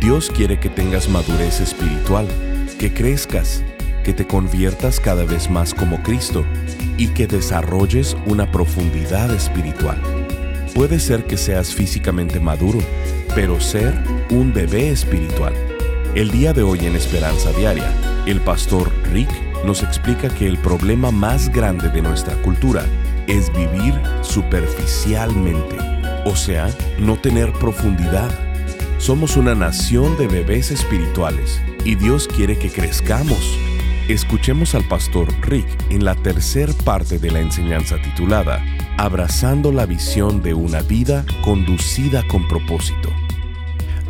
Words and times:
Dios 0.00 0.30
quiere 0.30 0.60
que 0.60 0.68
tengas 0.68 1.08
madurez 1.08 1.60
espiritual, 1.60 2.28
que 2.78 2.92
crezcas, 2.92 3.64
que 4.04 4.12
te 4.12 4.26
conviertas 4.26 5.00
cada 5.00 5.24
vez 5.24 5.50
más 5.50 5.74
como 5.74 6.00
Cristo 6.04 6.44
y 6.96 7.08
que 7.08 7.26
desarrolles 7.26 8.16
una 8.26 8.50
profundidad 8.50 9.34
espiritual. 9.34 10.00
Puede 10.72 11.00
ser 11.00 11.24
que 11.24 11.36
seas 11.36 11.74
físicamente 11.74 12.38
maduro, 12.38 12.78
pero 13.34 13.60
ser 13.60 13.92
un 14.30 14.52
bebé 14.52 14.90
espiritual. 14.90 15.52
El 16.14 16.30
día 16.30 16.52
de 16.52 16.62
hoy 16.62 16.86
en 16.86 16.94
Esperanza 16.94 17.50
Diaria, 17.52 17.92
el 18.24 18.40
pastor 18.40 18.92
Rick 19.12 19.30
nos 19.64 19.82
explica 19.82 20.28
que 20.28 20.46
el 20.46 20.58
problema 20.58 21.10
más 21.10 21.52
grande 21.52 21.88
de 21.88 22.02
nuestra 22.02 22.34
cultura 22.42 22.84
es 23.26 23.52
vivir 23.52 24.00
superficialmente, 24.22 25.76
o 26.24 26.36
sea, 26.36 26.70
no 27.00 27.16
tener 27.16 27.52
profundidad 27.54 28.47
somos 28.98 29.36
una 29.36 29.54
nación 29.54 30.16
de 30.18 30.26
bebés 30.26 30.72
espirituales 30.72 31.60
y 31.84 31.94
Dios 31.94 32.26
quiere 32.26 32.58
que 32.58 32.68
crezcamos. 32.68 33.56
Escuchemos 34.08 34.74
al 34.74 34.86
pastor 34.88 35.28
Rick 35.42 35.66
en 35.90 36.04
la 36.04 36.16
tercer 36.16 36.74
parte 36.84 37.18
de 37.18 37.30
la 37.30 37.40
enseñanza 37.40 38.00
titulada 38.02 38.62
Abrazando 38.96 39.70
la 39.70 39.86
visión 39.86 40.42
de 40.42 40.54
una 40.54 40.82
vida 40.82 41.24
conducida 41.42 42.26
con 42.26 42.48
propósito. 42.48 43.10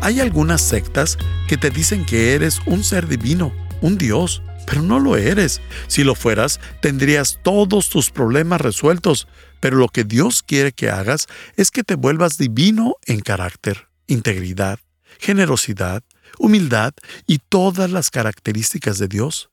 Hay 0.01 0.19
algunas 0.19 0.61
sectas 0.61 1.19
que 1.47 1.57
te 1.57 1.69
dicen 1.69 2.05
que 2.05 2.33
eres 2.33 2.59
un 2.65 2.83
ser 2.83 3.07
divino, 3.07 3.53
un 3.81 3.97
Dios, 3.97 4.41
pero 4.65 4.81
no 4.81 4.99
lo 4.99 5.17
eres. 5.17 5.61
Si 5.87 6.03
lo 6.03 6.15
fueras, 6.15 6.59
tendrías 6.81 7.39
todos 7.43 7.89
tus 7.89 8.09
problemas 8.09 8.61
resueltos, 8.61 9.27
pero 9.59 9.77
lo 9.77 9.89
que 9.89 10.03
Dios 10.03 10.41
quiere 10.41 10.71
que 10.71 10.89
hagas 10.89 11.27
es 11.57 11.69
que 11.69 11.83
te 11.83 11.95
vuelvas 11.95 12.37
divino 12.37 12.95
en 13.05 13.19
carácter 13.19 13.89
integridad, 14.09 14.79
generosidad, 15.19 16.03
humildad 16.39 16.93
y 17.27 17.39
todas 17.39 17.91
las 17.91 18.09
características 18.09 18.97
de 18.97 19.07
Dios. 19.07 19.49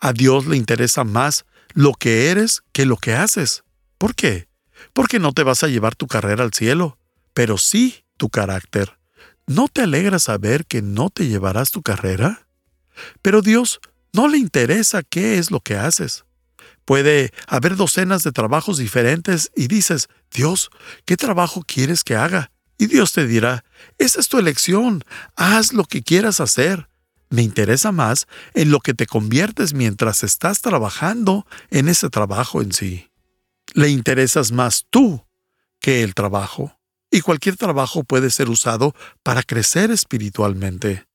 A 0.00 0.12
Dios 0.12 0.46
le 0.46 0.56
interesa 0.56 1.04
más 1.04 1.46
lo 1.72 1.94
que 1.94 2.30
eres 2.30 2.62
que 2.72 2.84
lo 2.84 2.96
que 2.96 3.14
haces. 3.14 3.64
¿Por 3.96 4.14
qué? 4.14 4.48
Porque 4.92 5.18
no 5.18 5.32
te 5.32 5.42
vas 5.42 5.62
a 5.62 5.68
llevar 5.68 5.94
tu 5.94 6.06
carrera 6.06 6.44
al 6.44 6.52
cielo, 6.52 6.98
pero 7.32 7.56
sí 7.56 8.04
tu 8.16 8.28
carácter. 8.28 8.98
¿No 9.46 9.68
te 9.68 9.82
alegra 9.82 10.18
saber 10.18 10.66
que 10.66 10.82
no 10.82 11.10
te 11.10 11.26
llevarás 11.26 11.70
tu 11.70 11.82
carrera? 11.82 12.46
Pero 13.22 13.42
Dios 13.42 13.80
no 14.12 14.28
le 14.28 14.38
interesa 14.38 15.02
qué 15.02 15.38
es 15.38 15.50
lo 15.50 15.60
que 15.60 15.76
haces. 15.76 16.24
Puede 16.84 17.32
haber 17.46 17.76
docenas 17.76 18.22
de 18.22 18.32
trabajos 18.32 18.78
diferentes 18.78 19.50
y 19.56 19.68
dices, 19.68 20.08
Dios, 20.30 20.70
¿qué 21.06 21.16
trabajo 21.16 21.62
quieres 21.66 22.04
que 22.04 22.14
haga? 22.14 22.50
Y 22.78 22.86
Dios 22.86 23.12
te 23.12 23.26
dirá, 23.26 23.64
esa 23.98 24.20
es 24.20 24.28
tu 24.28 24.38
elección, 24.38 25.04
haz 25.36 25.72
lo 25.72 25.84
que 25.84 26.02
quieras 26.02 26.40
hacer. 26.40 26.88
Me 27.30 27.42
interesa 27.42 27.90
más 27.90 28.26
en 28.54 28.70
lo 28.70 28.80
que 28.80 28.94
te 28.94 29.06
conviertes 29.06 29.74
mientras 29.74 30.22
estás 30.22 30.60
trabajando 30.60 31.46
en 31.70 31.88
ese 31.88 32.08
trabajo 32.10 32.62
en 32.62 32.72
sí. 32.72 33.10
Le 33.74 33.88
interesas 33.88 34.52
más 34.52 34.86
tú 34.90 35.26
que 35.80 36.02
el 36.02 36.14
trabajo, 36.14 36.78
y 37.10 37.20
cualquier 37.20 37.56
trabajo 37.56 38.04
puede 38.04 38.30
ser 38.30 38.48
usado 38.48 38.94
para 39.22 39.42
crecer 39.42 39.90
espiritualmente. 39.90 41.06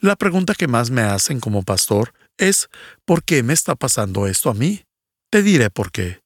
La 0.00 0.16
pregunta 0.16 0.54
que 0.54 0.68
más 0.68 0.90
me 0.90 1.02
hacen 1.02 1.40
como 1.40 1.62
pastor 1.62 2.12
es, 2.38 2.68
¿por 3.04 3.22
qué 3.22 3.42
me 3.42 3.52
está 3.52 3.74
pasando 3.74 4.26
esto 4.26 4.50
a 4.50 4.54
mí? 4.54 4.84
Te 5.30 5.42
diré 5.42 5.70
por 5.70 5.90
qué. 5.90 6.20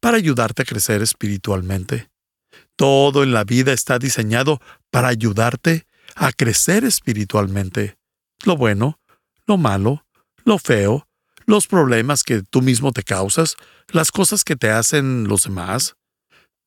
Para 0.00 0.16
ayudarte 0.16 0.62
a 0.62 0.64
crecer 0.64 1.02
espiritualmente. 1.02 2.08
Todo 2.76 3.22
en 3.22 3.32
la 3.32 3.44
vida 3.44 3.72
está 3.72 3.98
diseñado 3.98 4.60
para 4.90 5.08
ayudarte 5.08 5.86
a 6.14 6.32
crecer 6.32 6.84
espiritualmente. 6.84 7.96
Lo 8.44 8.56
bueno, 8.56 8.98
lo 9.46 9.56
malo, 9.56 10.04
lo 10.44 10.58
feo, 10.58 11.06
los 11.46 11.66
problemas 11.66 12.22
que 12.22 12.42
tú 12.42 12.62
mismo 12.62 12.92
te 12.92 13.02
causas, 13.02 13.56
las 13.88 14.10
cosas 14.10 14.44
que 14.44 14.56
te 14.56 14.70
hacen 14.70 15.28
los 15.28 15.44
demás. 15.44 15.96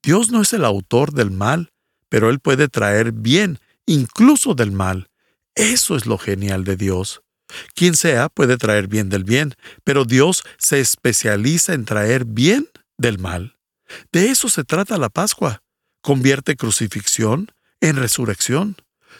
Dios 0.04 0.32
no 0.32 0.42
es 0.42 0.54
el 0.54 0.66
autor 0.66 1.14
del 1.14 1.32
mal, 1.32 1.72
pero 2.10 2.30
Él 2.30 2.40
puede 2.40 2.68
traer 2.68 3.12
bien, 3.12 3.60
incluso 3.86 4.54
del 4.54 4.72
mal. 4.72 5.10
Eso 5.56 5.96
es 5.96 6.06
lo 6.06 6.18
genial 6.18 6.64
de 6.64 6.78
Dios. 6.78 7.22
Quien 7.74 7.96
sea 7.96 8.30
puede 8.30 8.58
traer 8.58 8.88
bien 8.88 9.10
del 9.10 9.24
bien, 9.24 9.56
pero 9.84 10.06
Dios 10.06 10.44
se 10.58 10.80
especializa 10.80 11.74
en 11.74 11.86
traer 11.86 12.26
bien 12.26 12.70
del 12.98 13.20
mal. 13.20 13.58
De 14.12 14.30
eso 14.30 14.50
se 14.50 14.64
trata 14.64 14.98
la 14.98 15.10
Pascua. 15.10 15.62
Convierte 16.08 16.56
crucifixión 16.56 17.52
en 17.82 17.98
resurrección. 17.98 18.78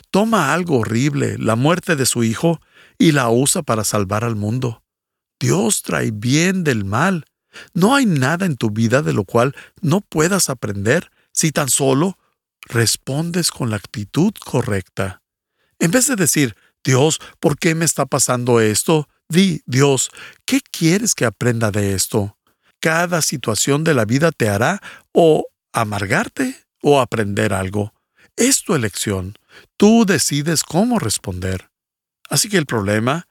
Toma 0.10 0.54
algo 0.54 0.78
horrible, 0.78 1.38
la 1.38 1.58
muerte 1.58 1.98
de 1.98 2.06
su 2.06 2.24
Hijo, 2.24 2.62
y 2.98 3.12
la 3.12 3.30
usa 3.30 3.62
para 3.62 3.84
salvar 3.84 4.24
al 4.24 4.38
mundo. 4.38 4.86
Dios 5.38 5.82
trae 5.82 6.12
bien 6.14 6.64
del 6.64 6.86
mal. 6.86 7.26
No 7.74 7.94
hay 7.94 8.06
nada 8.06 8.46
en 8.46 8.56
tu 8.56 8.70
vida 8.70 9.02
de 9.02 9.12
lo 9.12 9.26
cual 9.26 9.54
no 9.82 10.00
puedas 10.00 10.50
aprender 10.50 11.12
si 11.34 11.52
tan 11.52 11.68
solo 11.68 12.18
respondes 12.62 13.52
con 13.52 13.70
la 13.70 13.76
actitud 13.76 14.32
correcta. 14.46 15.22
En 15.80 15.92
vez 15.92 16.08
de 16.08 16.16
decir, 16.16 16.56
Dios, 16.86 17.20
¿por 17.42 17.58
qué 17.58 17.76
me 17.76 17.84
está 17.84 18.06
pasando 18.06 18.62
esto? 18.62 19.10
Di, 19.28 19.62
Dios, 19.66 20.10
¿qué 20.46 20.62
quieres 20.62 21.16
que 21.16 21.26
aprenda 21.26 21.70
de 21.70 21.96
esto? 21.96 22.38
Cada 22.80 23.22
situación 23.22 23.84
de 23.84 23.94
la 23.94 24.06
vida 24.06 24.32
te 24.32 24.48
hará 24.48 24.82
o 25.12 25.48
amargarte 25.74 26.67
o 26.82 27.00
aprender 27.00 27.54
algo. 27.54 27.94
Es 28.36 28.64
tu 28.64 28.76
elección. 28.76 29.38
Tú 29.78 30.06
decides 30.06 30.64
cómo 30.64 31.00
responder. 31.00 31.70
Así 32.30 32.50
que 32.50 32.58
el 32.58 32.66
problema, 32.66 33.28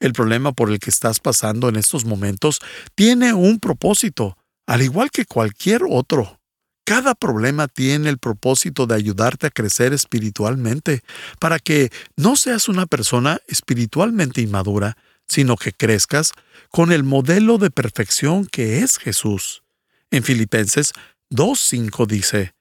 el 0.00 0.12
problema 0.12 0.52
por 0.52 0.70
el 0.70 0.78
que 0.78 0.90
estás 0.90 1.20
pasando 1.20 1.68
en 1.68 1.76
estos 1.76 2.04
momentos, 2.04 2.60
tiene 2.94 3.32
un 3.32 3.58
propósito, 3.58 4.36
al 4.66 4.82
igual 4.82 5.10
que 5.10 5.24
cualquier 5.24 5.82
otro. 5.88 6.40
Cada 6.84 7.14
problema 7.14 7.66
tiene 7.66 8.10
el 8.10 8.18
propósito 8.18 8.86
de 8.86 8.94
ayudarte 8.94 9.46
a 9.46 9.50
crecer 9.50 9.94
espiritualmente, 9.94 11.02
para 11.38 11.58
que 11.58 11.90
no 12.16 12.36
seas 12.36 12.68
una 12.68 12.84
persona 12.84 13.40
espiritualmente 13.48 14.42
inmadura, 14.42 14.96
sino 15.26 15.56
que 15.56 15.72
crezcas 15.72 16.32
con 16.70 16.92
el 16.92 17.02
modelo 17.02 17.56
de 17.56 17.70
perfección 17.70 18.46
que 18.46 18.80
es 18.80 18.98
Jesús. 18.98 19.62
En 20.10 20.22
Filipenses 20.22 20.92
2.5 21.30 22.06
dice, 22.06 22.53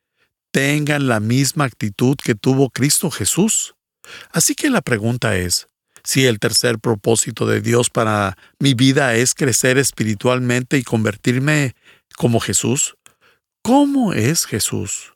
tengan 0.54 1.08
la 1.08 1.20
misma 1.20 1.66
actitud 1.66 2.16
que 2.16 2.36
tuvo 2.36 2.70
Cristo 2.70 3.10
Jesús. 3.10 3.74
Así 4.32 4.54
que 4.54 4.70
la 4.70 4.82
pregunta 4.82 5.36
es, 5.36 5.68
si 6.04 6.28
el 6.28 6.40
tercer 6.40 6.78
propósito 6.78 7.48
de 7.48 7.60
Dios 7.60 7.90
para 7.90 8.38
mi 8.60 8.76
vida 8.76 9.16
es 9.16 9.34
crecer 9.34 9.80
espiritualmente 9.80 10.78
y 10.78 10.84
convertirme 10.84 11.76
como 12.16 12.40
Jesús, 12.40 12.96
¿cómo 13.64 14.14
es 14.14 14.46
Jesús? 14.46 15.14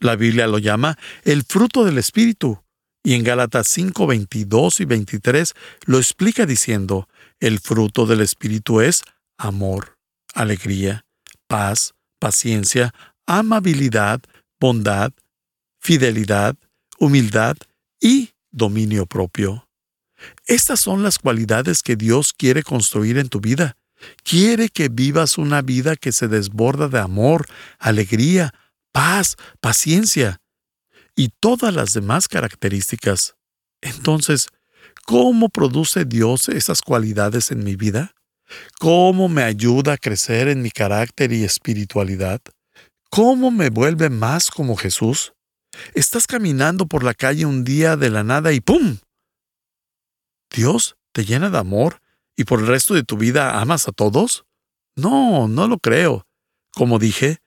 La 0.00 0.16
Biblia 0.16 0.48
lo 0.48 0.58
llama 0.58 0.98
el 1.24 1.44
fruto 1.44 1.84
del 1.84 1.98
Espíritu, 1.98 2.60
y 3.04 3.14
en 3.14 3.22
Gálatas 3.22 3.68
5, 3.68 4.06
22 4.08 4.80
y 4.80 4.84
23 4.86 5.54
lo 5.86 5.98
explica 5.98 6.46
diciendo, 6.46 7.08
el 7.38 7.60
fruto 7.60 8.06
del 8.06 8.22
Espíritu 8.22 8.80
es 8.80 9.04
amor, 9.38 9.98
alegría, 10.34 11.04
paz, 11.46 11.94
paciencia, 12.18 12.92
amabilidad, 13.26 14.20
bondad, 14.60 15.12
fidelidad, 15.80 16.54
humildad 16.98 17.56
y 17.98 18.30
dominio 18.50 19.06
propio. 19.06 19.66
Estas 20.46 20.80
son 20.80 21.02
las 21.02 21.18
cualidades 21.18 21.82
que 21.82 21.96
Dios 21.96 22.32
quiere 22.32 22.62
construir 22.62 23.16
en 23.18 23.28
tu 23.28 23.40
vida. 23.40 23.76
Quiere 24.22 24.68
que 24.68 24.88
vivas 24.88 25.38
una 25.38 25.62
vida 25.62 25.96
que 25.96 26.12
se 26.12 26.28
desborda 26.28 26.88
de 26.88 26.98
amor, 26.98 27.46
alegría, 27.78 28.54
paz, 28.92 29.36
paciencia 29.60 30.40
y 31.16 31.28
todas 31.40 31.74
las 31.74 31.92
demás 31.92 32.28
características. 32.28 33.36
Entonces, 33.80 34.48
¿cómo 35.06 35.48
produce 35.48 36.04
Dios 36.04 36.48
esas 36.48 36.82
cualidades 36.82 37.50
en 37.50 37.64
mi 37.64 37.76
vida? 37.76 38.14
¿Cómo 38.78 39.28
me 39.28 39.42
ayuda 39.42 39.94
a 39.94 39.98
crecer 39.98 40.48
en 40.48 40.60
mi 40.60 40.70
carácter 40.70 41.32
y 41.32 41.44
espiritualidad? 41.44 42.40
¿Cómo 43.12 43.50
me 43.50 43.70
vuelve 43.70 44.08
más 44.08 44.52
como 44.52 44.76
Jesús? 44.76 45.32
Estás 45.94 46.28
caminando 46.28 46.86
por 46.86 47.02
la 47.02 47.12
calle 47.12 47.44
un 47.44 47.64
día 47.64 47.96
de 47.96 48.08
la 48.08 48.22
nada 48.22 48.52
y 48.52 48.60
¡pum! 48.60 48.98
¿Dios 50.54 50.96
te 51.12 51.24
llena 51.24 51.50
de 51.50 51.58
amor 51.58 52.00
y 52.36 52.44
por 52.44 52.60
el 52.60 52.68
resto 52.68 52.94
de 52.94 53.02
tu 53.02 53.16
vida 53.16 53.60
amas 53.60 53.88
a 53.88 53.92
todos? 53.92 54.44
No, 54.94 55.48
no 55.48 55.66
lo 55.66 55.78
creo. 55.78 56.28
Como 56.72 57.00
dije, 57.00 57.38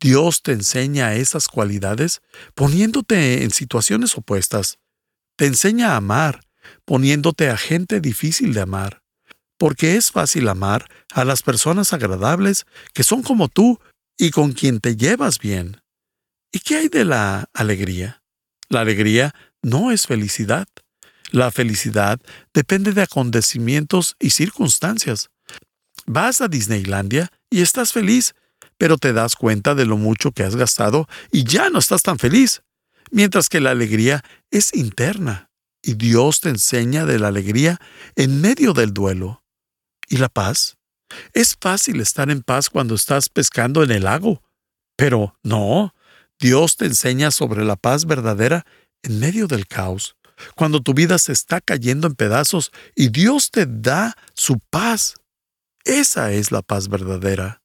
Dios 0.00 0.40
te 0.40 0.52
enseña 0.52 1.14
esas 1.14 1.48
cualidades 1.48 2.22
poniéndote 2.54 3.42
en 3.42 3.50
situaciones 3.50 4.16
opuestas. 4.16 4.78
Te 5.36 5.44
enseña 5.44 5.92
a 5.92 5.96
amar, 5.96 6.40
poniéndote 6.86 7.50
a 7.50 7.58
gente 7.58 8.00
difícil 8.00 8.54
de 8.54 8.62
amar. 8.62 9.02
Porque 9.58 9.96
es 9.96 10.12
fácil 10.12 10.48
amar 10.48 10.86
a 11.12 11.26
las 11.26 11.42
personas 11.42 11.92
agradables 11.92 12.64
que 12.94 13.04
son 13.04 13.22
como 13.22 13.48
tú 13.48 13.78
y 14.20 14.32
con 14.32 14.52
quien 14.52 14.80
te 14.80 14.96
llevas 14.96 15.38
bien. 15.38 15.80
¿Y 16.52 16.58
qué 16.58 16.76
hay 16.76 16.88
de 16.88 17.06
la 17.06 17.48
alegría? 17.54 18.22
La 18.68 18.82
alegría 18.82 19.34
no 19.62 19.92
es 19.92 20.06
felicidad. 20.06 20.68
La 21.30 21.50
felicidad 21.50 22.20
depende 22.52 22.92
de 22.92 23.00
acontecimientos 23.00 24.16
y 24.20 24.30
circunstancias. 24.30 25.30
Vas 26.04 26.42
a 26.42 26.48
Disneylandia 26.48 27.32
y 27.48 27.62
estás 27.62 27.94
feliz, 27.94 28.34
pero 28.76 28.98
te 28.98 29.14
das 29.14 29.36
cuenta 29.36 29.74
de 29.74 29.86
lo 29.86 29.96
mucho 29.96 30.32
que 30.32 30.42
has 30.42 30.54
gastado 30.54 31.08
y 31.32 31.44
ya 31.44 31.70
no 31.70 31.78
estás 31.78 32.02
tan 32.02 32.18
feliz. 32.18 32.62
Mientras 33.10 33.48
que 33.48 33.60
la 33.60 33.70
alegría 33.70 34.22
es 34.50 34.74
interna 34.74 35.50
y 35.82 35.94
Dios 35.94 36.40
te 36.40 36.50
enseña 36.50 37.06
de 37.06 37.18
la 37.18 37.28
alegría 37.28 37.80
en 38.16 38.42
medio 38.42 38.74
del 38.74 38.92
duelo. 38.92 39.44
¿Y 40.10 40.18
la 40.18 40.28
paz? 40.28 40.76
Es 41.32 41.56
fácil 41.60 42.00
estar 42.00 42.30
en 42.30 42.42
paz 42.42 42.68
cuando 42.68 42.94
estás 42.94 43.28
pescando 43.28 43.82
en 43.82 43.90
el 43.90 44.04
lago, 44.04 44.42
pero 44.96 45.34
no, 45.42 45.94
Dios 46.38 46.76
te 46.76 46.86
enseña 46.86 47.30
sobre 47.30 47.64
la 47.64 47.76
paz 47.76 48.06
verdadera 48.06 48.66
en 49.02 49.20
medio 49.20 49.46
del 49.46 49.66
caos, 49.66 50.16
cuando 50.56 50.80
tu 50.80 50.94
vida 50.94 51.18
se 51.18 51.32
está 51.32 51.60
cayendo 51.60 52.06
en 52.06 52.14
pedazos 52.14 52.70
y 52.94 53.08
Dios 53.08 53.50
te 53.50 53.66
da 53.66 54.16
su 54.34 54.58
paz. 54.70 55.16
Esa 55.84 56.32
es 56.32 56.52
la 56.52 56.62
paz 56.62 56.88
verdadera. 56.88 57.62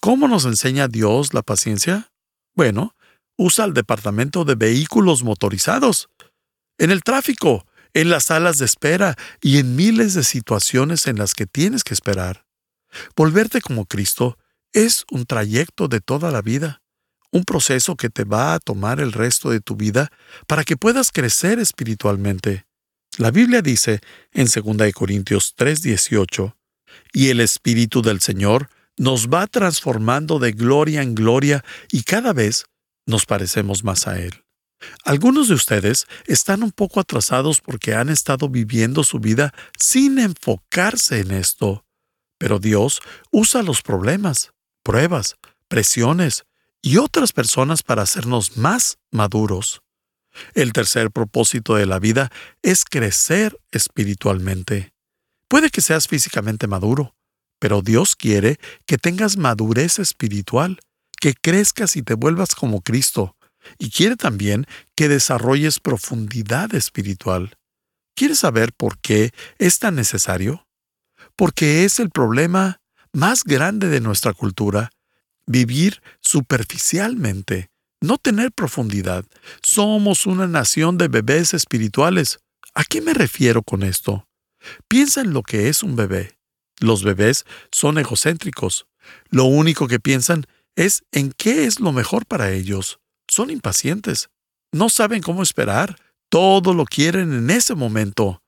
¿Cómo 0.00 0.28
nos 0.28 0.44
enseña 0.44 0.88
Dios 0.88 1.34
la 1.34 1.42
paciencia? 1.42 2.12
Bueno, 2.54 2.94
usa 3.36 3.64
el 3.64 3.74
departamento 3.74 4.44
de 4.44 4.54
vehículos 4.54 5.22
motorizados. 5.22 6.08
En 6.78 6.90
el 6.90 7.02
tráfico, 7.02 7.66
en 7.94 8.10
las 8.10 8.24
salas 8.24 8.58
de 8.58 8.64
espera 8.64 9.16
y 9.40 9.58
en 9.58 9.76
miles 9.76 10.14
de 10.14 10.24
situaciones 10.24 11.06
en 11.06 11.18
las 11.18 11.34
que 11.34 11.46
tienes 11.46 11.84
que 11.84 11.94
esperar. 11.94 12.46
Volverte 13.16 13.60
como 13.60 13.86
Cristo 13.86 14.38
es 14.72 15.04
un 15.10 15.26
trayecto 15.26 15.88
de 15.88 16.00
toda 16.00 16.30
la 16.30 16.42
vida 16.42 16.82
un 17.30 17.44
proceso 17.44 17.96
que 17.96 18.10
te 18.10 18.24
va 18.24 18.54
a 18.54 18.60
tomar 18.60 19.00
el 19.00 19.12
resto 19.12 19.50
de 19.50 19.60
tu 19.60 19.76
vida 19.76 20.10
para 20.46 20.64
que 20.64 20.76
puedas 20.76 21.10
crecer 21.10 21.58
espiritualmente. 21.58 22.66
La 23.18 23.30
Biblia 23.30 23.62
dice 23.62 24.00
en 24.32 24.46
2 24.46 24.92
Corintios 24.92 25.54
3:18, 25.56 26.56
y 27.12 27.28
el 27.28 27.40
Espíritu 27.40 28.02
del 28.02 28.20
Señor 28.20 28.70
nos 28.96 29.28
va 29.28 29.46
transformando 29.46 30.38
de 30.38 30.52
gloria 30.52 31.02
en 31.02 31.14
gloria 31.14 31.64
y 31.90 32.02
cada 32.02 32.32
vez 32.32 32.64
nos 33.06 33.26
parecemos 33.26 33.84
más 33.84 34.06
a 34.06 34.20
Él. 34.20 34.44
Algunos 35.04 35.48
de 35.48 35.54
ustedes 35.54 36.06
están 36.26 36.62
un 36.62 36.72
poco 36.72 37.00
atrasados 37.00 37.60
porque 37.60 37.94
han 37.94 38.08
estado 38.08 38.48
viviendo 38.48 39.04
su 39.04 39.18
vida 39.18 39.52
sin 39.78 40.18
enfocarse 40.18 41.20
en 41.20 41.32
esto. 41.32 41.84
Pero 42.38 42.58
Dios 42.58 43.00
usa 43.30 43.62
los 43.62 43.82
problemas, 43.82 44.52
pruebas, 44.82 45.36
presiones, 45.68 46.44
y 46.82 46.98
otras 46.98 47.32
personas 47.32 47.82
para 47.82 48.02
hacernos 48.02 48.56
más 48.56 48.98
maduros. 49.10 49.82
El 50.54 50.72
tercer 50.72 51.10
propósito 51.10 51.74
de 51.74 51.86
la 51.86 51.98
vida 51.98 52.30
es 52.62 52.84
crecer 52.84 53.58
espiritualmente. 53.72 54.92
Puede 55.48 55.70
que 55.70 55.80
seas 55.80 56.06
físicamente 56.06 56.66
maduro, 56.66 57.16
pero 57.58 57.82
Dios 57.82 58.14
quiere 58.14 58.58
que 58.86 58.98
tengas 58.98 59.36
madurez 59.36 59.98
espiritual, 59.98 60.78
que 61.20 61.34
crezcas 61.34 61.96
y 61.96 62.02
te 62.02 62.14
vuelvas 62.14 62.54
como 62.54 62.82
Cristo, 62.82 63.34
y 63.78 63.90
quiere 63.90 64.16
también 64.16 64.66
que 64.94 65.08
desarrolles 65.08 65.80
profundidad 65.80 66.74
espiritual. 66.74 67.56
¿Quieres 68.14 68.40
saber 68.40 68.72
por 68.72 68.98
qué 68.98 69.32
es 69.58 69.78
tan 69.78 69.94
necesario? 69.94 70.66
Porque 71.36 71.84
es 71.84 72.00
el 72.00 72.10
problema 72.10 72.80
más 73.12 73.44
grande 73.44 73.88
de 73.88 74.00
nuestra 74.00 74.32
cultura 74.32 74.90
vivir 75.46 76.02
superficialmente, 76.20 77.70
no 78.00 78.18
tener 78.18 78.52
profundidad. 78.52 79.24
Somos 79.62 80.26
una 80.26 80.46
nación 80.46 80.98
de 80.98 81.08
bebés 81.08 81.54
espirituales. 81.54 82.38
¿A 82.74 82.84
qué 82.84 83.00
me 83.00 83.14
refiero 83.14 83.62
con 83.62 83.82
esto? 83.82 84.28
Piensa 84.88 85.22
en 85.22 85.32
lo 85.32 85.42
que 85.42 85.68
es 85.68 85.82
un 85.82 85.96
bebé. 85.96 86.38
Los 86.80 87.02
bebés 87.02 87.44
son 87.72 87.98
egocéntricos. 87.98 88.86
Lo 89.30 89.44
único 89.44 89.88
que 89.88 89.98
piensan 89.98 90.44
es 90.76 91.02
en 91.12 91.32
qué 91.32 91.64
es 91.64 91.80
lo 91.80 91.92
mejor 91.92 92.26
para 92.26 92.52
ellos. 92.52 93.00
Son 93.28 93.50
impacientes. 93.50 94.30
No 94.72 94.88
saben 94.88 95.22
cómo 95.22 95.42
esperar. 95.42 95.96
Todo 96.28 96.74
lo 96.74 96.84
quieren 96.84 97.32
en 97.32 97.50
ese 97.50 97.74
momento 97.74 98.42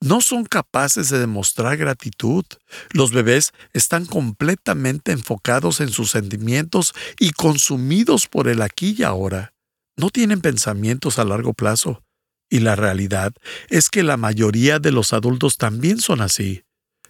no 0.00 0.20
son 0.20 0.44
capaces 0.44 1.08
de 1.08 1.18
demostrar 1.18 1.76
gratitud. 1.76 2.44
Los 2.90 3.12
bebés 3.12 3.52
están 3.72 4.04
completamente 4.04 5.12
enfocados 5.12 5.80
en 5.80 5.88
sus 5.88 6.10
sentimientos 6.10 6.92
y 7.18 7.30
consumidos 7.30 8.26
por 8.26 8.48
el 8.48 8.62
aquí 8.62 8.94
y 8.98 9.02
ahora. 9.02 9.54
No 9.96 10.10
tienen 10.10 10.40
pensamientos 10.40 11.18
a 11.18 11.24
largo 11.24 11.54
plazo. 11.54 12.02
Y 12.48 12.60
la 12.60 12.76
realidad 12.76 13.32
es 13.68 13.88
que 13.90 14.02
la 14.04 14.16
mayoría 14.16 14.78
de 14.78 14.92
los 14.92 15.12
adultos 15.12 15.56
también 15.56 15.98
son 15.98 16.20
así. 16.20 16.62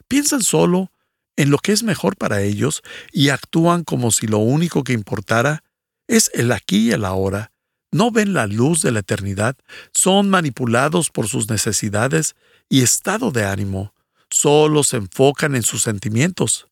Piensan 0.08 0.42
solo 0.42 0.92
en 1.36 1.50
lo 1.50 1.58
que 1.58 1.72
es 1.72 1.82
mejor 1.82 2.16
para 2.16 2.40
ellos 2.40 2.82
y 3.12 3.28
actúan 3.28 3.84
como 3.84 4.10
si 4.12 4.26
lo 4.26 4.38
único 4.38 4.82
que 4.84 4.94
importara 4.94 5.62
es 6.06 6.30
el 6.34 6.52
aquí 6.52 6.88
y 6.88 6.92
el 6.92 7.04
ahora. 7.04 7.52
No 7.92 8.10
ven 8.10 8.34
la 8.34 8.46
luz 8.46 8.82
de 8.82 8.92
la 8.92 9.00
eternidad, 9.00 9.56
son 9.92 10.28
manipulados 10.28 11.10
por 11.10 11.28
sus 11.28 11.48
necesidades 11.48 12.34
y 12.68 12.82
estado 12.82 13.30
de 13.30 13.44
ánimo, 13.44 13.94
solo 14.30 14.82
se 14.82 14.96
enfocan 14.96 15.54
en 15.54 15.62
sus 15.62 15.82
sentimientos. 15.82 16.68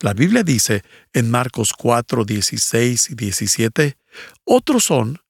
La 0.00 0.14
Biblia 0.14 0.42
dice 0.42 0.82
en 1.12 1.30
Marcos 1.30 1.72
4, 1.72 2.24
16 2.24 3.10
y 3.10 3.14
17, 3.14 3.96
otros 4.44 4.84
son 4.84 5.20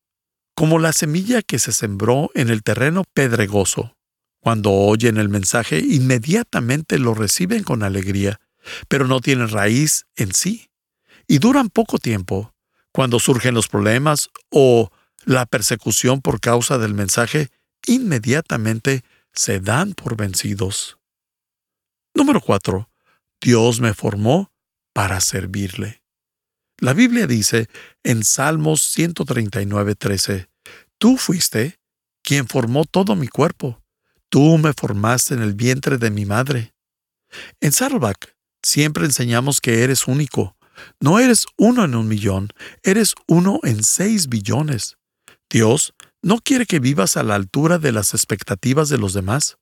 como 0.55 0.79
la 0.79 0.93
semilla 0.93 1.43
que 1.43 1.59
se 1.59 1.73
sembró 1.73 2.31
en 2.35 2.49
el 2.49 2.63
terreno 2.63 3.05
pedregoso. 3.13 3.97
Cuando 4.41 4.73
oyen 4.73 5.17
el 5.17 5.29
mensaje, 5.29 5.81
inmediatamente 5.81 6.99
lo 6.99 7.15
reciben 7.15 7.65
con 7.65 7.83
alegría, 7.83 8.41
pero 8.89 9.07
no 9.07 9.21
tienen 9.21 9.49
raíz 9.49 10.07
en 10.17 10.33
sí, 10.33 10.71
y 11.27 11.39
duran 11.39 11.71
poco 11.71 11.99
tiempo. 11.99 12.54
Cuando 12.95 13.19
surgen 13.19 13.55
los 13.55 13.67
problemas 13.67 14.31
o 14.51 14.93
la 15.25 15.47
persecución 15.47 16.23
por 16.23 16.41
causa 16.41 16.79
del 16.79 16.95
mensaje, 16.95 17.49
inmediatamente 17.89 19.03
se 19.33 19.59
dan 19.59 19.95
por 19.95 20.17
vencidos. 20.17 20.97
Número 22.15 22.41
4. 22.41 22.89
Dios 23.41 23.81
me 23.81 23.95
formó 23.95 24.53
para 24.93 25.21
servirle. 25.21 26.05
La 26.79 26.93
Biblia 26.93 27.27
dice 27.27 27.69
en 28.05 28.23
Salmos 28.23 28.97
139:13, 28.97 30.49
Tú 30.99 31.17
fuiste 31.17 31.81
quien 32.23 32.47
formó 32.47 32.85
todo 32.85 33.17
mi 33.17 33.27
cuerpo, 33.27 33.83
tú 34.29 34.57
me 34.57 34.73
formaste 34.73 35.35
en 35.35 35.43
el 35.43 35.55
vientre 35.55 35.99
de 35.99 36.13
mi 36.13 36.27
madre. 36.27 36.75
En 37.61 37.73
Saddleback 37.73 38.37
siempre 38.63 39.05
enseñamos 39.05 39.61
que 39.61 39.83
eres 39.83 40.07
único. 40.07 40.57
No 41.01 41.19
eres 41.19 41.47
uno 41.57 41.85
en 41.85 41.95
un 41.95 42.09
millón, 42.09 42.49
eres 42.83 43.15
uno 43.27 43.61
en 43.63 43.83
seis 43.85 44.29
billones. 44.29 44.97
Dios 45.51 45.95
no 46.23 46.39
quiere 46.39 46.67
que 46.67 46.81
vivas 46.81 47.17
a 47.17 47.23
la 47.23 47.35
altura 47.35 47.79
de 47.79 47.93
las 47.93 48.15
expectativas 48.15 48.89
de 48.89 48.99
los 48.99 49.13
demás. 49.13 49.57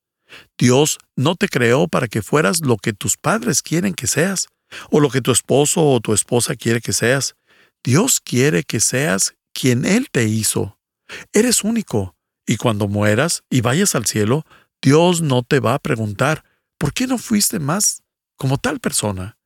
Dios 0.58 0.98
no 1.16 1.34
te 1.36 1.48
creó 1.48 1.88
para 1.88 2.08
que 2.08 2.22
fueras 2.22 2.60
lo 2.60 2.76
que 2.76 2.92
tus 2.92 3.16
padres 3.16 3.62
quieren 3.62 3.94
que 3.94 4.06
seas, 4.06 4.48
o 4.90 5.00
lo 5.00 5.10
que 5.10 5.20
tu 5.20 5.32
esposo 5.32 5.86
o 5.86 6.00
tu 6.00 6.14
esposa 6.14 6.56
quiere 6.56 6.80
que 6.80 6.92
seas. 6.92 7.34
Dios 7.84 8.20
quiere 8.20 8.62
que 8.62 8.80
seas 8.80 9.34
quien 9.52 9.84
Él 9.84 10.08
te 10.10 10.24
hizo. 10.24 10.78
Eres 11.32 11.64
único, 11.64 12.14
y 12.46 12.56
cuando 12.56 12.88
mueras 12.88 13.42
y 13.50 13.60
vayas 13.60 13.94
al 13.94 14.06
cielo, 14.06 14.44
Dios 14.80 15.20
no 15.20 15.42
te 15.42 15.60
va 15.60 15.74
a 15.74 15.78
preguntar, 15.78 16.44
¿por 16.78 16.92
qué 16.92 17.06
no 17.06 17.18
fuiste 17.18 17.58
más 17.58 18.02
como 18.36 18.58
tal 18.58 18.80
persona? 18.80 19.36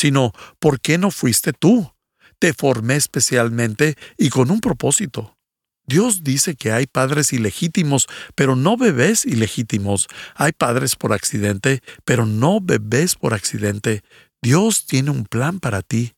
Sino, 0.00 0.32
¿por 0.60 0.80
qué 0.80 0.96
no 0.96 1.10
fuiste 1.10 1.52
tú? 1.52 1.92
Te 2.38 2.54
formé 2.54 2.96
especialmente 2.96 3.96
y 4.16 4.30
con 4.30 4.50
un 4.50 4.62
propósito. 4.62 5.36
Dios 5.84 6.24
dice 6.24 6.54
que 6.54 6.72
hay 6.72 6.86
padres 6.86 7.34
ilegítimos, 7.34 8.06
pero 8.34 8.56
no 8.56 8.78
bebés 8.78 9.26
ilegítimos. 9.26 10.08
Hay 10.36 10.52
padres 10.52 10.96
por 10.96 11.12
accidente, 11.12 11.82
pero 12.06 12.24
no 12.24 12.62
bebés 12.62 13.14
por 13.14 13.34
accidente. 13.34 14.02
Dios 14.40 14.86
tiene 14.86 15.10
un 15.10 15.26
plan 15.26 15.60
para 15.60 15.82
ti. 15.82 16.14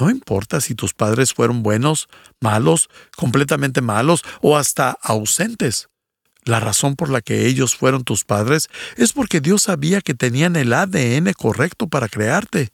No 0.00 0.08
importa 0.08 0.62
si 0.62 0.74
tus 0.74 0.94
padres 0.94 1.34
fueron 1.34 1.62
buenos, 1.62 2.08
malos, 2.40 2.88
completamente 3.18 3.82
malos 3.82 4.22
o 4.40 4.56
hasta 4.56 4.92
ausentes. 5.02 5.90
La 6.46 6.58
razón 6.58 6.96
por 6.96 7.10
la 7.10 7.20
que 7.20 7.44
ellos 7.44 7.76
fueron 7.76 8.02
tus 8.02 8.24
padres 8.24 8.70
es 8.96 9.12
porque 9.12 9.42
Dios 9.42 9.64
sabía 9.64 10.00
que 10.00 10.14
tenían 10.14 10.56
el 10.56 10.72
ADN 10.72 11.34
correcto 11.34 11.86
para 11.86 12.08
crearte. 12.08 12.70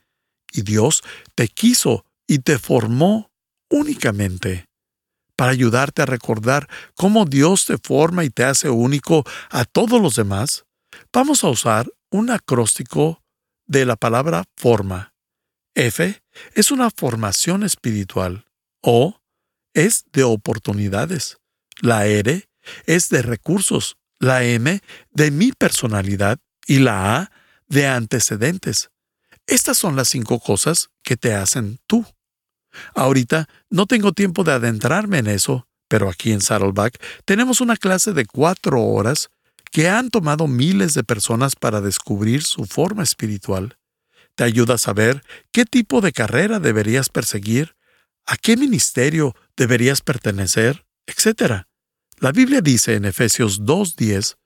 Y 0.53 0.63
Dios 0.63 1.03
te 1.35 1.49
quiso 1.49 2.05
y 2.27 2.39
te 2.39 2.59
formó 2.59 3.31
únicamente 3.69 4.67
para 5.37 5.53
ayudarte 5.53 6.03
a 6.03 6.07
recordar 6.07 6.69
cómo 6.95 7.25
Dios 7.25 7.65
te 7.65 7.79
forma 7.79 8.23
y 8.25 8.31
te 8.31 8.45
hace 8.45 8.69
único 8.71 9.25
a 9.51 9.65
todos 9.65 10.01
los 10.01 10.15
demás. 10.15 10.65
Vamos 11.13 11.43
a 11.43 11.49
usar 11.49 11.91
un 12.11 12.31
acróstico 12.31 13.23
de 13.67 13.87
la 13.87 13.97
palabra 13.97 14.45
forma. 14.57 15.15
F 15.75 16.23
es 16.55 16.71
una 16.71 16.91
formación 16.91 17.63
espiritual. 17.63 18.47
O 18.83 19.21
es 19.75 20.05
de 20.13 20.23
oportunidades. 20.23 21.39
La 21.81 22.07
R 22.07 22.49
es 22.87 23.09
de 23.09 23.23
recursos, 23.23 23.97
la 24.19 24.45
M 24.45 24.81
de 25.11 25.31
mi 25.31 25.53
personalidad 25.53 26.39
y 26.67 26.79
la 26.79 27.17
A 27.17 27.33
de 27.69 27.87
antecedentes. 27.87 28.92
Estas 29.47 29.79
son 29.79 29.97
las 29.97 30.09
cinco 30.09 30.41
cosas 30.41 30.89
que 31.03 31.17
te 31.17 31.35
hacen 31.35 31.79
tú. 31.87 32.07
Ahorita 32.95 33.49
no 33.71 33.87
tengo 33.87 34.13
tiempo 34.13 34.45
de 34.45 34.53
adentrarme 34.53 35.19
en 35.19 35.27
eso, 35.27 35.67
pero 35.89 36.09
aquí 36.09 36.33
en 36.33 36.41
Saddleback 36.41 37.03
tenemos 37.25 37.61
una 37.61 37.77
clase 37.77 38.13
de 38.13 38.25
cuatro 38.25 38.83
horas 38.83 39.31
que 39.71 39.89
han 39.89 40.11
tomado 40.11 40.47
miles 40.47 40.95
de 40.95 41.05
personas 41.05 41.57
para 41.57 41.81
descubrir 41.81 42.43
su 42.43 42.65
forma 42.67 43.03
espiritual. 43.03 43.79
Te 44.35 44.45
ayuda 44.45 44.75
a 44.75 44.79
saber 44.79 45.23
qué 45.51 45.65
tipo 45.65 46.01
de 46.01 46.13
carrera 46.13 46.61
deberías 46.61 47.09
perseguir, 47.09 47.75
a 48.27 48.37
qué 48.37 48.57
ministerio 48.57 49.35
deberías 49.57 50.01
pertenecer, 50.01 50.87
etc. 51.07 51.65
La 52.19 52.33
Biblia 52.33 52.61
dice 52.61 52.95
en 52.95 53.05
Efesios 53.05 53.63
2.10, 53.63 54.37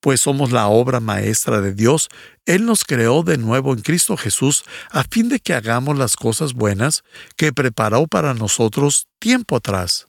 pues 0.00 0.20
somos 0.20 0.52
la 0.52 0.68
obra 0.68 1.00
maestra 1.00 1.60
de 1.60 1.72
Dios, 1.72 2.08
Él 2.44 2.64
nos 2.64 2.84
creó 2.84 3.22
de 3.22 3.38
nuevo 3.38 3.72
en 3.72 3.80
Cristo 3.80 4.16
Jesús 4.16 4.64
a 4.90 5.04
fin 5.04 5.28
de 5.28 5.40
que 5.40 5.54
hagamos 5.54 5.98
las 5.98 6.16
cosas 6.16 6.54
buenas 6.54 7.02
que 7.36 7.52
preparó 7.52 8.06
para 8.06 8.34
nosotros 8.34 9.08
tiempo 9.18 9.56
atrás. 9.56 10.06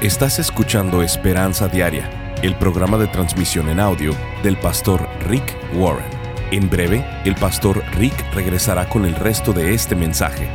Estás 0.00 0.38
escuchando 0.38 1.02
Esperanza 1.02 1.68
Diaria, 1.68 2.36
el 2.42 2.54
programa 2.56 2.98
de 2.98 3.06
transmisión 3.06 3.70
en 3.70 3.80
audio 3.80 4.14
del 4.42 4.56
pastor 4.58 5.08
Rick 5.26 5.56
Warren. 5.74 6.10
En 6.50 6.68
breve, 6.68 7.04
el 7.24 7.34
pastor 7.36 7.82
Rick 7.96 8.14
regresará 8.34 8.88
con 8.88 9.06
el 9.06 9.14
resto 9.14 9.52
de 9.52 9.72
este 9.72 9.94
mensaje. 9.94 10.48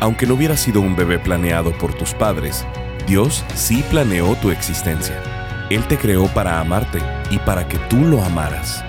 Aunque 0.00 0.26
no 0.26 0.34
hubiera 0.34 0.56
sido 0.56 0.80
un 0.80 0.94
bebé 0.94 1.18
planeado 1.18 1.72
por 1.78 1.94
tus 1.94 2.12
padres, 2.12 2.66
Dios 3.06 3.44
sí 3.54 3.82
planeó 3.88 4.34
tu 4.36 4.50
existencia. 4.50 5.41
Él 5.74 5.84
te 5.84 5.96
creó 5.96 6.26
para 6.26 6.60
amarte 6.60 6.98
y 7.30 7.38
para 7.38 7.66
que 7.66 7.78
tú 7.88 8.04
lo 8.04 8.22
amaras. 8.22 8.84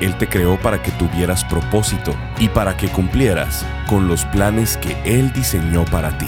Él 0.00 0.18
te 0.18 0.28
creó 0.28 0.58
para 0.58 0.82
que 0.82 0.90
tuvieras 0.90 1.44
propósito 1.44 2.12
y 2.40 2.48
para 2.48 2.76
que 2.76 2.88
cumplieras 2.88 3.64
con 3.86 4.08
los 4.08 4.24
planes 4.24 4.76
que 4.76 4.96
Él 5.04 5.32
diseñó 5.32 5.84
para 5.84 6.18
ti. 6.18 6.26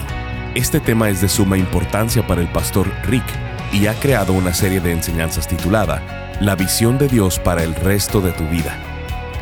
Este 0.54 0.78
tema 0.78 1.08
es 1.08 1.20
de 1.22 1.28
suma 1.28 1.58
importancia 1.58 2.24
para 2.24 2.40
el 2.40 2.46
pastor 2.46 2.88
Rick 3.02 3.24
y 3.72 3.88
ha 3.88 3.94
creado 3.94 4.32
una 4.32 4.54
serie 4.54 4.78
de 4.78 4.92
enseñanzas 4.92 5.48
titulada 5.48 6.00
La 6.40 6.54
visión 6.54 6.98
de 6.98 7.08
Dios 7.08 7.40
para 7.40 7.64
el 7.64 7.74
resto 7.74 8.20
de 8.20 8.30
tu 8.30 8.44
vida. 8.44 8.78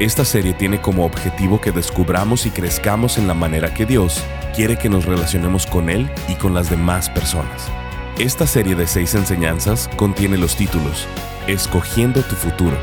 Esta 0.01 0.25
serie 0.25 0.55
tiene 0.55 0.81
como 0.81 1.05
objetivo 1.05 1.61
que 1.61 1.73
descubramos 1.73 2.47
y 2.47 2.51
crezcamos 2.51 3.19
en 3.19 3.29
la 3.29 3.35
manera 3.35 3.75
que 3.75 3.85
Dios 3.85 4.25
quiere 4.57 4.79
que 4.79 4.89
nos 4.89 5.05
relacionemos 5.05 5.67
con 5.67 5.91
Él 5.91 6.11
y 6.27 6.37
con 6.37 6.55
las 6.55 6.71
demás 6.71 7.11
personas. 7.11 7.71
Esta 8.19 8.47
serie 8.47 8.77
de 8.77 8.87
seis 8.87 9.17
enseñanzas 9.17 9.91
contiene 9.97 10.39
los 10.39 10.55
títulos 10.55 11.09
Escogiendo 11.49 12.23
tu 12.23 12.37
futuro, 12.37 12.79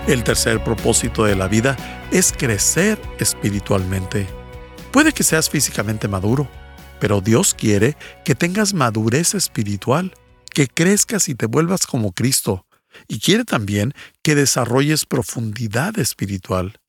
El 0.07 0.23
tercer 0.23 0.63
propósito 0.63 1.25
de 1.25 1.35
la 1.35 1.49
vida 1.49 1.77
es 2.13 2.33
crecer 2.33 3.01
espiritualmente. 3.19 4.27
Puede 4.93 5.13
que 5.13 5.25
seas 5.25 5.51
físicamente 5.51 6.07
maduro, 6.07 6.49
pero 7.01 7.21
Dios 7.21 7.55
quiere 7.55 7.97
que 8.25 8.35
tengas 8.35 8.75
madurez 8.75 9.35
espiritual, 9.35 10.15
que 10.53 10.69
crezcas 10.69 11.29
y 11.29 11.35
te 11.35 11.47
vuelvas 11.47 11.87
como 11.87 12.13
Cristo, 12.13 12.67
y 13.09 13.21
quiere 13.21 13.45
también 13.45 13.95
que 14.23 14.35
desarrolles 14.35 15.05
profundidad 15.05 15.99
espiritual. 15.99 16.81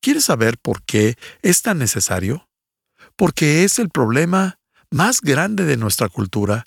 ¿Quieres 0.00 0.24
saber 0.24 0.56
por 0.56 0.82
qué 0.82 1.16
es 1.42 1.62
tan 1.62 1.78
necesario? 1.78 2.49
Porque 3.20 3.64
es 3.64 3.78
el 3.78 3.90
problema 3.90 4.58
más 4.90 5.20
grande 5.20 5.66
de 5.66 5.76
nuestra 5.76 6.08
cultura, 6.08 6.64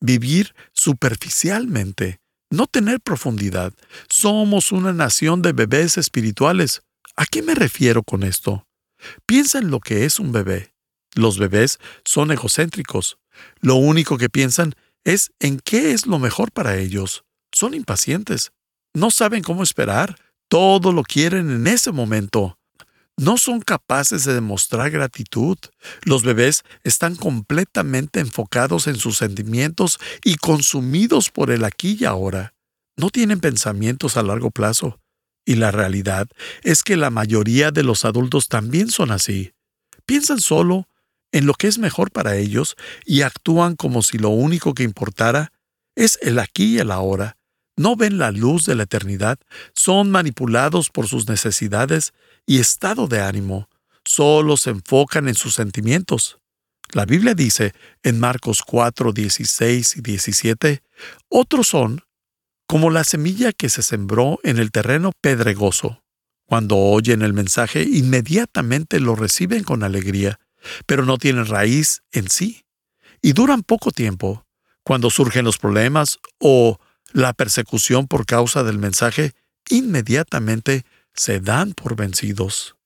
vivir 0.00 0.54
superficialmente, 0.72 2.20
no 2.48 2.66
tener 2.66 3.00
profundidad. 3.00 3.74
Somos 4.08 4.72
una 4.72 4.94
nación 4.94 5.42
de 5.42 5.52
bebés 5.52 5.98
espirituales. 5.98 6.80
¿A 7.16 7.26
qué 7.26 7.42
me 7.42 7.54
refiero 7.54 8.02
con 8.02 8.22
esto? 8.22 8.66
Piensa 9.26 9.58
en 9.58 9.70
lo 9.70 9.78
que 9.78 10.06
es 10.06 10.18
un 10.18 10.32
bebé. 10.32 10.72
Los 11.16 11.38
bebés 11.38 11.78
son 12.06 12.30
egocéntricos. 12.30 13.18
Lo 13.60 13.74
único 13.74 14.16
que 14.16 14.30
piensan 14.30 14.72
es 15.04 15.32
en 15.38 15.58
qué 15.58 15.92
es 15.92 16.06
lo 16.06 16.18
mejor 16.18 16.50
para 16.50 16.78
ellos. 16.78 17.24
Son 17.52 17.74
impacientes. 17.74 18.52
No 18.94 19.10
saben 19.10 19.42
cómo 19.42 19.62
esperar. 19.62 20.16
Todo 20.48 20.94
lo 20.94 21.02
quieren 21.02 21.50
en 21.50 21.66
ese 21.66 21.92
momento 21.92 22.56
no 23.20 23.36
son 23.36 23.60
capaces 23.60 24.24
de 24.24 24.32
demostrar 24.32 24.90
gratitud. 24.90 25.58
Los 26.04 26.22
bebés 26.22 26.62
están 26.84 27.16
completamente 27.16 28.18
enfocados 28.18 28.86
en 28.86 28.96
sus 28.96 29.18
sentimientos 29.18 29.98
y 30.24 30.36
consumidos 30.36 31.28
por 31.28 31.50
el 31.50 31.64
aquí 31.64 31.98
y 32.00 32.06
ahora. 32.06 32.54
No 32.96 33.10
tienen 33.10 33.40
pensamientos 33.40 34.16
a 34.16 34.22
largo 34.22 34.50
plazo. 34.50 35.00
Y 35.44 35.56
la 35.56 35.70
realidad 35.70 36.28
es 36.62 36.82
que 36.82 36.96
la 36.96 37.10
mayoría 37.10 37.70
de 37.70 37.82
los 37.82 38.06
adultos 38.06 38.48
también 38.48 38.90
son 38.90 39.10
así. 39.10 39.52
Piensan 40.06 40.40
solo 40.40 40.88
en 41.30 41.44
lo 41.44 41.52
que 41.52 41.66
es 41.66 41.76
mejor 41.76 42.10
para 42.12 42.36
ellos 42.36 42.74
y 43.04 43.20
actúan 43.20 43.76
como 43.76 44.02
si 44.02 44.16
lo 44.16 44.30
único 44.30 44.72
que 44.72 44.82
importara 44.82 45.52
es 45.94 46.18
el 46.22 46.38
aquí 46.38 46.76
y 46.76 46.78
el 46.78 46.90
ahora. 46.90 47.36
No 47.76 47.96
ven 47.96 48.16
la 48.16 48.30
luz 48.30 48.64
de 48.64 48.76
la 48.76 48.84
eternidad, 48.84 49.38
son 49.74 50.10
manipulados 50.10 50.88
por 50.88 51.06
sus 51.06 51.28
necesidades 51.28 52.14
y 52.46 52.58
estado 52.58 53.06
de 53.06 53.20
ánimo, 53.20 53.68
solo 54.04 54.56
se 54.56 54.70
enfocan 54.70 55.28
en 55.28 55.34
sus 55.34 55.54
sentimientos. 55.54 56.38
La 56.92 57.06
Biblia 57.06 57.34
dice 57.34 57.72
en 58.02 58.18
Marcos 58.18 58.62
4, 58.66 59.12
16 59.12 59.96
y 59.96 60.00
17, 60.00 60.82
otros 61.28 61.68
son 61.68 62.02
como 62.66 62.90
la 62.90 63.04
semilla 63.04 63.52
que 63.52 63.68
se 63.68 63.82
sembró 63.82 64.38
en 64.42 64.58
el 64.58 64.70
terreno 64.70 65.12
pedregoso. 65.20 66.02
Cuando 66.46 66.76
oyen 66.76 67.22
el 67.22 67.32
mensaje, 67.32 67.82
inmediatamente 67.82 68.98
lo 68.98 69.14
reciben 69.14 69.62
con 69.62 69.84
alegría, 69.84 70.40
pero 70.86 71.04
no 71.04 71.16
tienen 71.18 71.46
raíz 71.46 72.02
en 72.10 72.28
sí. 72.28 72.64
Y 73.22 73.32
duran 73.32 73.62
poco 73.62 73.92
tiempo. 73.92 74.46
Cuando 74.82 75.10
surgen 75.10 75.44
los 75.44 75.58
problemas 75.58 76.18
o 76.38 76.78
la 77.12 77.32
persecución 77.32 78.08
por 78.08 78.26
causa 78.26 78.64
del 78.64 78.78
mensaje, 78.78 79.32
inmediatamente 79.68 80.84
se 81.20 81.38
dan 81.38 81.74
por 81.74 81.96
vencidos. 81.96 82.76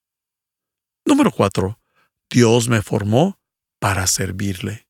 Número 1.05 1.31
4. 1.31 1.79
Dios 2.29 2.67
me 2.67 2.81
formó 2.81 3.39
para 3.79 4.07
servirle. 4.07 4.89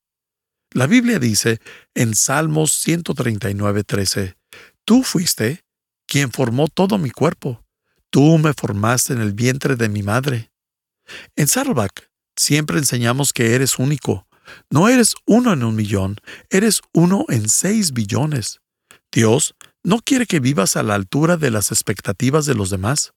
La 0.72 0.88
Biblia 0.88 1.20
dice 1.20 1.62
en 1.94 2.16
Salmos 2.16 2.72
139:13, 2.84 4.36
Tú 4.84 5.04
fuiste 5.04 5.64
quien 6.08 6.32
formó 6.32 6.68
todo 6.70 6.98
mi 6.98 7.12
cuerpo. 7.12 7.64
Tú 8.10 8.40
me 8.40 8.52
formaste 8.54 9.14
en 9.14 9.22
el 9.22 9.34
vientre 9.34 9.76
de 9.76 9.90
mi 9.90 10.02
madre. 10.02 10.52
En 11.36 11.48
Saddleback 11.48 12.10
siempre 12.36 12.80
enseñamos 12.80 13.32
que 13.32 13.54
eres 13.54 13.78
único. 13.78 14.28
No 14.72 14.90
eres 14.90 15.14
uno 15.28 15.54
en 15.54 15.64
un 15.64 15.76
millón, 15.76 16.18
eres 16.50 16.82
uno 16.94 17.26
en 17.30 17.48
seis 17.48 17.94
billones. 17.94 18.60
Dios 19.12 19.54
no 19.84 20.00
quiere 20.00 20.26
que 20.26 20.40
vivas 20.40 20.76
a 20.78 20.82
la 20.82 20.96
altura 20.96 21.38
de 21.38 21.52
las 21.52 21.72
expectativas 21.72 22.48
de 22.48 22.56
los 22.56 22.72
demás. 22.72 23.14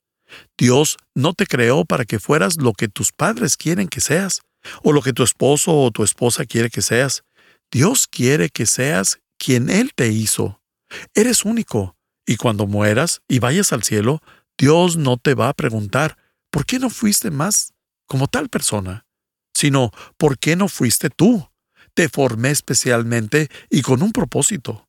Dios 0.56 0.96
no 1.14 1.34
te 1.34 1.46
creó 1.46 1.84
para 1.84 2.04
que 2.04 2.18
fueras 2.18 2.56
lo 2.56 2.72
que 2.72 2.88
tus 2.88 3.12
padres 3.12 3.56
quieren 3.56 3.88
que 3.88 4.00
seas, 4.00 4.42
o 4.82 4.92
lo 4.92 5.02
que 5.02 5.12
tu 5.12 5.22
esposo 5.22 5.74
o 5.74 5.90
tu 5.90 6.04
esposa 6.04 6.44
quiere 6.44 6.70
que 6.70 6.82
seas. 6.82 7.24
Dios 7.70 8.06
quiere 8.06 8.48
que 8.48 8.66
seas 8.66 9.20
quien 9.38 9.70
Él 9.70 9.92
te 9.94 10.08
hizo. 10.08 10.60
Eres 11.14 11.44
único, 11.44 11.96
y 12.26 12.36
cuando 12.36 12.66
mueras 12.66 13.22
y 13.28 13.38
vayas 13.38 13.72
al 13.72 13.82
cielo, 13.82 14.20
Dios 14.58 14.96
no 14.96 15.16
te 15.16 15.34
va 15.34 15.48
a 15.48 15.54
preguntar, 15.54 16.16
¿por 16.50 16.66
qué 16.66 16.78
no 16.78 16.90
fuiste 16.90 17.30
más 17.30 17.72
como 18.06 18.26
tal 18.26 18.48
persona? 18.48 19.06
Sino, 19.54 19.92
¿por 20.16 20.38
qué 20.38 20.56
no 20.56 20.68
fuiste 20.68 21.10
tú? 21.10 21.48
Te 21.94 22.08
formé 22.08 22.50
especialmente 22.50 23.48
y 23.70 23.82
con 23.82 24.02
un 24.02 24.12
propósito. 24.12 24.87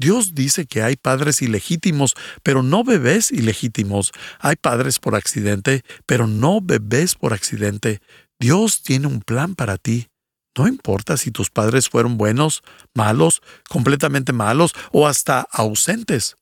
Dios 0.00 0.34
dice 0.34 0.64
que 0.64 0.82
hay 0.82 0.96
padres 0.96 1.42
ilegítimos, 1.42 2.14
pero 2.42 2.62
no 2.62 2.84
bebés 2.84 3.30
ilegítimos. 3.30 4.12
Hay 4.38 4.56
padres 4.56 4.98
por 4.98 5.14
accidente, 5.14 5.84
pero 6.06 6.26
no 6.26 6.62
bebés 6.62 7.14
por 7.14 7.34
accidente. 7.34 8.00
Dios 8.38 8.82
tiene 8.82 9.06
un 9.06 9.20
plan 9.20 9.54
para 9.54 9.76
ti. 9.76 10.08
No 10.56 10.66
importa 10.66 11.18
si 11.18 11.30
tus 11.30 11.50
padres 11.50 11.90
fueron 11.90 12.16
buenos, 12.16 12.62
malos, 12.94 13.42
completamente 13.68 14.32
malos 14.32 14.72
o 14.90 15.06
hasta 15.06 15.46
ausentes. 15.52 16.36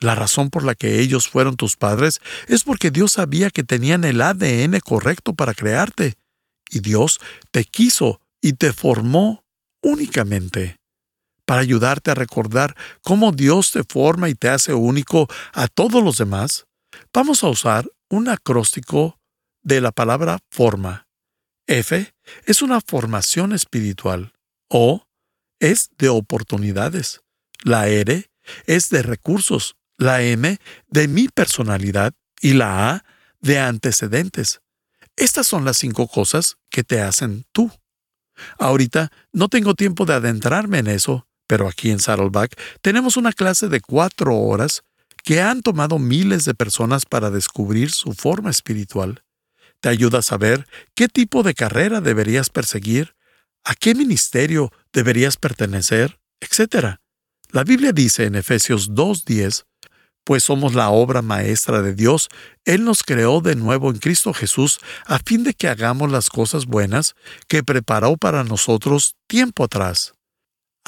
La 0.00 0.14
razón 0.14 0.50
por 0.50 0.62
la 0.62 0.74
que 0.74 1.00
ellos 1.00 1.28
fueron 1.28 1.56
tus 1.56 1.76
padres 1.76 2.20
es 2.46 2.62
porque 2.62 2.90
Dios 2.90 3.12
sabía 3.12 3.50
que 3.50 3.64
tenían 3.64 4.04
el 4.04 4.20
ADN 4.20 4.78
correcto 4.80 5.32
para 5.32 5.54
crearte. 5.54 6.18
Y 6.68 6.80
Dios 6.80 7.20
te 7.52 7.64
quiso 7.64 8.20
y 8.42 8.52
te 8.52 8.74
formó 8.74 9.44
únicamente 9.82 10.77
para 11.48 11.62
ayudarte 11.62 12.10
a 12.10 12.14
recordar 12.14 12.76
cómo 13.00 13.32
Dios 13.32 13.70
te 13.70 13.82
forma 13.82 14.28
y 14.28 14.34
te 14.34 14.50
hace 14.50 14.74
único 14.74 15.28
a 15.54 15.66
todos 15.66 16.04
los 16.04 16.18
demás, 16.18 16.66
vamos 17.10 17.42
a 17.42 17.48
usar 17.48 17.90
un 18.10 18.28
acróstico 18.28 19.18
de 19.62 19.80
la 19.80 19.90
palabra 19.90 20.40
forma. 20.50 21.08
F 21.66 22.12
es 22.44 22.60
una 22.60 22.82
formación 22.82 23.54
espiritual. 23.54 24.34
O 24.68 25.06
es 25.58 25.88
de 25.96 26.10
oportunidades. 26.10 27.22
La 27.64 27.88
R 27.88 28.30
es 28.66 28.90
de 28.90 29.02
recursos. 29.02 29.76
La 29.96 30.20
M 30.20 30.58
de 30.88 31.08
mi 31.08 31.28
personalidad. 31.28 32.12
Y 32.42 32.52
la 32.52 32.90
A 32.90 33.04
de 33.40 33.58
antecedentes. 33.58 34.60
Estas 35.16 35.46
son 35.46 35.64
las 35.64 35.78
cinco 35.78 36.08
cosas 36.08 36.58
que 36.68 36.84
te 36.84 37.00
hacen 37.00 37.46
tú. 37.52 37.72
Ahorita 38.58 39.10
no 39.32 39.48
tengo 39.48 39.74
tiempo 39.74 40.04
de 40.04 40.12
adentrarme 40.12 40.80
en 40.80 40.88
eso, 40.88 41.27
pero 41.48 41.66
aquí 41.66 41.90
en 41.90 41.98
Saddleback 41.98 42.54
tenemos 42.80 43.16
una 43.16 43.32
clase 43.32 43.68
de 43.68 43.80
cuatro 43.80 44.36
horas 44.36 44.82
que 45.24 45.40
han 45.40 45.62
tomado 45.62 45.98
miles 45.98 46.44
de 46.44 46.54
personas 46.54 47.04
para 47.04 47.30
descubrir 47.30 47.90
su 47.90 48.12
forma 48.12 48.50
espiritual. 48.50 49.24
Te 49.80 49.88
ayuda 49.88 50.20
a 50.20 50.22
saber 50.22 50.66
qué 50.94 51.08
tipo 51.08 51.42
de 51.42 51.54
carrera 51.54 52.00
deberías 52.00 52.50
perseguir, 52.50 53.14
a 53.64 53.74
qué 53.74 53.94
ministerio 53.94 54.72
deberías 54.92 55.36
pertenecer, 55.36 56.20
etc. 56.40 56.98
La 57.50 57.64
Biblia 57.64 57.92
dice 57.92 58.24
en 58.24 58.36
Efesios 58.36 58.90
2.10, 58.90 59.64
pues 60.24 60.44
somos 60.44 60.74
la 60.74 60.90
obra 60.90 61.22
maestra 61.22 61.80
de 61.80 61.94
Dios, 61.94 62.28
Él 62.66 62.84
nos 62.84 63.02
creó 63.02 63.40
de 63.40 63.56
nuevo 63.56 63.90
en 63.90 63.98
Cristo 63.98 64.34
Jesús 64.34 64.78
a 65.06 65.18
fin 65.18 65.42
de 65.42 65.54
que 65.54 65.68
hagamos 65.68 66.12
las 66.12 66.28
cosas 66.28 66.66
buenas 66.66 67.14
que 67.48 67.62
preparó 67.62 68.18
para 68.18 68.44
nosotros 68.44 69.16
tiempo 69.26 69.64
atrás. 69.64 70.12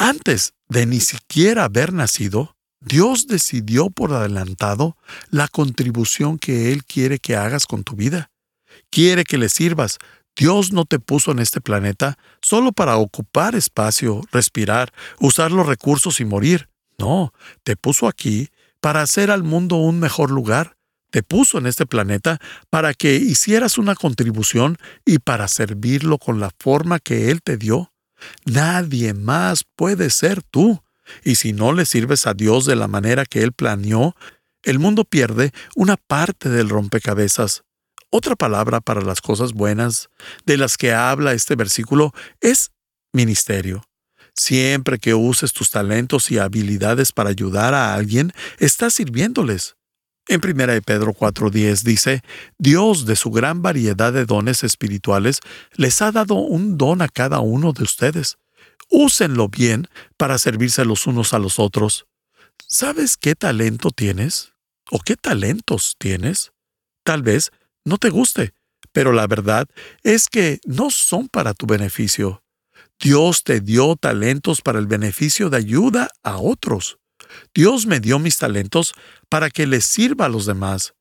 Antes 0.03 0.55
de 0.71 0.87
ni 0.87 0.99
siquiera 0.99 1.65
haber 1.65 1.93
nacido, 1.93 2.57
Dios 2.81 3.27
decidió 3.27 3.91
por 3.91 4.15
adelantado 4.15 4.97
la 5.29 5.47
contribución 5.47 6.39
que 6.39 6.73
Él 6.73 6.87
quiere 6.87 7.19
que 7.19 7.37
hagas 7.37 7.67
con 7.67 7.85
tu 7.85 7.97
vida. 7.97 8.31
Quiere 8.89 9.25
que 9.25 9.37
le 9.37 9.51
sirvas. 9.51 9.99
Dios 10.35 10.73
no 10.73 10.87
te 10.87 11.01
puso 11.01 11.33
en 11.33 11.39
este 11.39 11.61
planeta 11.61 12.17
solo 12.41 12.73
para 12.73 12.97
ocupar 12.97 13.55
espacio, 13.55 14.23
respirar, 14.33 14.91
usar 15.19 15.53
los 15.53 15.67
recursos 15.67 16.19
y 16.21 16.25
morir. 16.25 16.71
No, 16.97 17.35
te 17.63 17.77
puso 17.77 18.09
aquí 18.09 18.49
para 18.81 19.03
hacer 19.03 19.31
al 19.31 19.43
mundo 19.43 19.77
un 19.77 20.01
mejor 20.01 20.31
lugar. 20.31 20.79
Te 21.11 21.23
puso 21.23 21.59
en 21.59 21.67
este 21.67 21.85
planeta 21.85 22.39
para 22.71 22.95
que 22.95 23.17
hicieras 23.17 23.77
una 23.77 23.95
contribución 23.95 24.79
y 25.05 25.19
para 25.19 25.47
servirlo 25.47 26.17
con 26.17 26.41
la 26.41 26.51
forma 26.59 27.01
que 27.01 27.31
Él 27.31 27.43
te 27.43 27.59
dio. 27.59 27.93
Nadie 28.45 29.15
más 29.15 29.65
puede 29.77 30.11
ser 30.11 30.43
tú. 30.43 30.83
Y 31.25 31.37
si 31.37 31.53
no 31.53 31.73
le 31.73 31.87
sirves 31.87 32.27
a 32.27 32.35
Dios 32.35 32.67
de 32.67 32.77
la 32.77 32.89
manera 32.89 33.25
que 33.25 33.43
Él 33.43 33.53
planeó, 33.53 34.15
el 34.63 34.79
mundo 34.79 35.05
pierde 35.05 35.53
una 35.75 35.97
parte 35.97 36.49
del 36.49 36.69
rompecabezas. 36.69 37.63
Otra 38.11 38.37
palabra 38.37 38.81
para 38.81 39.01
las 39.01 39.21
cosas 39.21 39.53
buenas 39.53 40.11
de 40.45 40.57
las 40.57 40.77
que 40.77 40.93
habla 40.93 41.33
este 41.33 41.55
versículo 41.55 42.13
es 42.41 42.71
ministerio. 43.13 43.83
Siempre 44.35 44.99
que 44.99 45.15
uses 45.15 45.53
tus 45.53 45.71
talentos 45.71 46.31
y 46.31 46.39
habilidades 46.39 47.13
para 47.13 47.31
ayudar 47.31 47.75
a 47.75 47.95
alguien, 47.95 48.33
estás 48.59 48.95
sirviéndoles. 48.95 49.77
En 50.31 50.41
1 50.41 50.81
Pedro 50.83 51.13
4:10 51.13 51.83
dice, 51.83 52.23
Dios 52.57 53.05
de 53.05 53.17
su 53.17 53.33
gran 53.33 53.63
variedad 53.63 54.13
de 54.13 54.27
dones 54.27 54.63
espirituales 54.63 55.41
les 55.75 56.01
ha 56.03 56.13
dado 56.13 56.37
un 56.37 56.79
don 56.79 57.03
a 57.03 57.09
cada 57.09 57.41
uno 57.41 57.73
de 57.73 57.83
ustedes. 57.83 58.39
Úsenlo 58.89 59.49
bien 59.49 59.89
para 60.17 60.39
servirse 60.39 60.85
los 60.85 61.09
unos 61.09 61.35
a 61.35 61.41
los 61.41 61.59
otros. 61.59 62.07
¿Sabes 62.69 63.17
qué 63.17 63.35
talento 63.35 63.91
tienes? 63.91 64.53
¿O 64.93 65.01
qué 65.01 65.17
talentos 65.17 65.97
tienes? 65.99 66.53
Tal 67.03 67.25
vez 67.25 67.51
no 67.85 67.99
te 67.99 68.11
guste, 68.11 68.55
pero 68.93 69.13
la 69.13 69.27
verdad 69.27 69.67
es 70.05 70.29
que 70.29 70.61
no 70.65 70.91
son 70.93 71.27
para 71.27 71.55
tu 71.55 71.67
beneficio. 71.67 72.45
Dios 73.01 73.43
te 73.43 73.61
dio 73.61 73.97
talentos 73.97 74.63
para 74.63 74.79
el 74.79 74.87
beneficio 74.87 75.51
de 75.51 75.57
ayuda 75.57 76.09
a 76.23 76.37
otros. 76.37 77.01
Dios 77.55 77.87
me 77.87 78.01
dio 78.01 78.19
mis 78.19 78.39
talentos 78.39 78.95
para 79.29 79.51
que 79.51 79.67
les 79.67 79.85
sirva 79.85 80.27
a 80.27 80.29
los 80.29 80.47
demás. 80.47 80.95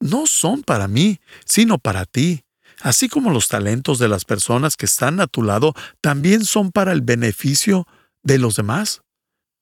No 0.00 0.26
son 0.26 0.62
para 0.62 0.88
mí, 0.88 1.20
sino 1.44 1.78
para 1.78 2.04
ti. 2.04 2.44
Así 2.80 3.08
como 3.08 3.30
los 3.30 3.48
talentos 3.48 3.98
de 3.98 4.08
las 4.08 4.24
personas 4.24 4.76
que 4.76 4.86
están 4.86 5.20
a 5.20 5.26
tu 5.26 5.42
lado 5.42 5.74
también 6.00 6.44
son 6.44 6.72
para 6.72 6.92
el 6.92 7.02
beneficio 7.02 7.86
de 8.22 8.38
los 8.38 8.56
demás. 8.56 9.02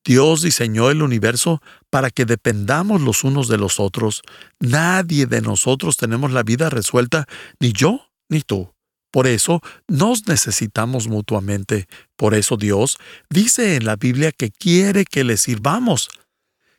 Dios 0.05 0.41
diseñó 0.41 0.91
el 0.91 1.03
universo 1.03 1.61
para 1.91 2.11
que 2.11 2.25
dependamos 2.25 3.03
los 3.03 3.23
unos 3.23 3.49
de 3.49 3.59
los 3.59 3.79
otros. 3.79 4.23
Nadie 4.59 5.27
de 5.27 5.43
nosotros 5.43 5.97
tenemos 5.99 6.33
la 6.33 6.43
vida 6.43 6.71
resuelta, 6.71 7.27
ni 7.59 7.73
yo 7.73 8.11
ni 8.31 8.41
tú. 8.41 8.73
Por 9.11 9.27
eso 9.27 9.61
nos 9.89 10.29
necesitamos 10.29 11.09
mutuamente. 11.09 11.89
Por 12.17 12.35
eso 12.35 12.57
Dios 12.57 12.99
dice 13.29 13.77
en 13.77 13.85
la 13.85 13.97
Biblia 13.97 14.33
que 14.33 14.51
quiere 14.51 15.05
que 15.05 15.25
le 15.25 15.37
sirvamos. 15.37 16.09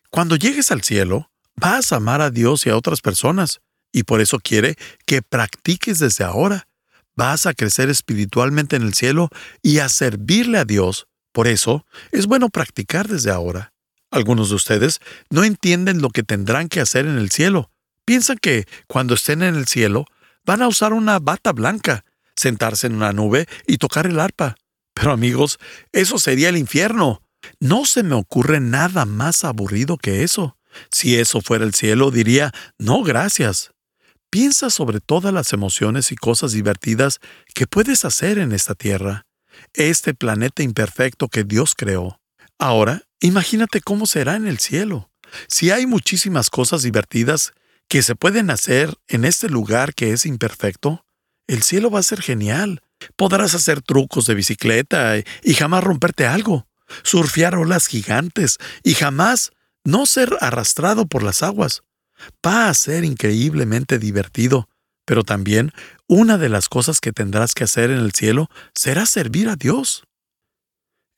Cuando 0.10 0.36
llegues 0.36 0.72
al 0.72 0.84
cielo, 0.84 1.32
vas 1.56 1.92
a 1.92 1.98
amar 1.98 2.22
a 2.22 2.32
Dios 2.32 2.66
y 2.66 2.70
a 2.70 2.78
otras 2.78 3.02
personas, 3.02 3.62
y 3.92 4.04
por 4.04 4.22
eso 4.22 4.40
quiere 4.40 4.76
que 5.06 5.22
practiques 5.22 6.00
desde 6.00 6.24
ahora. 6.24 6.68
Vas 7.16 7.46
a 7.46 7.54
crecer 7.54 7.90
espiritualmente 7.90 8.78
en 8.78 8.84
el 8.84 8.94
cielo 8.94 9.30
y 9.62 9.80
a 9.80 9.90
servirle 9.90 10.58
a 10.58 10.66
Dios. 10.66 11.08
Por 11.34 11.48
eso 11.48 11.86
es 12.12 12.26
bueno 12.28 12.50
practicar 12.50 13.08
desde 13.08 13.32
ahora. 13.32 13.74
Algunos 14.10 14.50
de 14.50 14.56
ustedes 14.56 15.00
no 15.30 15.44
entienden 15.44 16.02
lo 16.02 16.10
que 16.10 16.24
tendrán 16.24 16.68
que 16.68 16.82
hacer 16.82 17.06
en 17.06 17.18
el 17.18 17.32
cielo. 17.32 17.72
Piensan 18.06 18.38
que 18.38 18.66
cuando 18.88 19.14
estén 19.14 19.44
en 19.44 19.56
el 19.56 19.68
cielo 19.68 20.06
van 20.46 20.62
a 20.62 20.68
usar 20.68 20.94
una 20.94 21.20
bata 21.20 21.54
blanca 21.54 22.04
sentarse 22.36 22.88
en 22.88 22.96
una 22.96 23.14
nube 23.14 23.48
y 23.68 23.78
tocar 23.78 24.06
el 24.06 24.20
arpa. 24.20 24.56
Pero 24.94 25.12
amigos, 25.12 25.60
eso 25.92 26.20
sería 26.20 26.50
el 26.50 26.58
infierno. 26.58 27.22
No 27.60 27.86
se 27.86 28.04
me 28.04 28.16
ocurre 28.16 28.60
nada 28.60 29.06
más 29.06 29.44
aburrido 29.44 29.98
que 29.98 30.24
eso. 30.24 30.58
Si 30.92 31.18
eso 31.18 31.42
fuera 31.42 31.66
el 31.66 31.74
cielo, 31.74 32.12
diría, 32.12 32.52
no, 32.78 33.04
gracias. 33.04 33.72
Piensa 34.30 34.70
sobre 34.70 35.02
todas 35.02 35.34
las 35.34 35.52
emociones 35.52 36.12
y 36.12 36.16
cosas 36.16 36.54
divertidas 36.54 37.20
que 37.54 37.68
puedes 37.68 38.06
hacer 38.06 38.40
en 38.40 38.54
esta 38.54 38.76
tierra, 38.76 39.26
este 39.74 40.14
planeta 40.14 40.64
imperfecto 40.64 41.28
que 41.28 41.44
Dios 41.44 41.76
creó. 41.76 42.22
Ahora, 42.58 43.04
imagínate 43.20 43.82
cómo 43.82 44.06
será 44.06 44.36
en 44.36 44.48
el 44.48 44.60
cielo. 44.60 45.12
Si 45.48 45.72
hay 45.72 45.86
muchísimas 45.86 46.50
cosas 46.50 46.84
divertidas 46.84 47.54
que 47.90 48.04
se 48.04 48.16
pueden 48.16 48.50
hacer 48.50 48.96
en 49.08 49.26
este 49.26 49.50
lugar 49.50 49.94
que 49.94 50.14
es 50.14 50.26
imperfecto, 50.26 51.04
el 51.54 51.64
cielo 51.64 51.92
va 51.92 52.00
a 52.00 52.04
ser 52.04 52.22
genial. 52.22 52.82
Podrás 53.18 53.56
hacer 53.56 53.82
trucos 53.82 54.26
de 54.26 54.36
bicicleta 54.36 55.16
y 55.44 55.54
jamás 55.54 55.84
romperte 55.84 56.26
algo, 56.26 56.66
surfear 57.04 57.56
olas 57.56 57.88
gigantes 57.88 58.58
y 58.84 58.94
jamás 58.94 59.52
no 59.84 60.06
ser 60.06 60.38
arrastrado 60.40 61.08
por 61.08 61.24
las 61.24 61.44
aguas. 61.44 61.84
Va 62.46 62.70
a 62.70 62.74
ser 62.74 63.04
increíblemente 63.04 64.00
divertido, 64.00 64.70
pero 65.06 65.24
también 65.24 65.74
una 66.08 66.38
de 66.38 66.48
las 66.48 66.70
cosas 66.70 67.02
que 67.02 67.12
tendrás 67.12 67.54
que 67.54 67.66
hacer 67.66 67.92
en 67.92 68.00
el 68.00 68.14
cielo 68.14 68.50
será 68.74 69.06
servir 69.06 69.50
a 69.50 69.58
Dios. 69.58 70.04